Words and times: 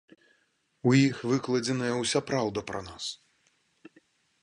У 0.91 0.93
іх 1.01 1.19
выкладзеная 1.33 1.93
ўся 2.01 2.19
праўда 2.33 2.59
пра 2.73 2.85
нас. 2.91 3.05